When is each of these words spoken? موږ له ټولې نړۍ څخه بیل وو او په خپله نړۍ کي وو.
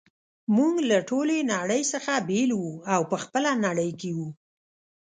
موږ 0.55 0.73
له 0.89 0.97
ټولې 1.09 1.37
نړۍ 1.53 1.81
څخه 1.91 2.11
بیل 2.29 2.51
وو 2.59 2.73
او 2.93 3.01
په 3.11 3.17
خپله 3.23 3.51
نړۍ 3.65 3.89
کي 3.99 4.11
وو. 4.17 4.29